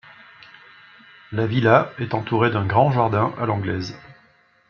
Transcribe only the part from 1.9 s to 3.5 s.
est entourée d'un grand jardin à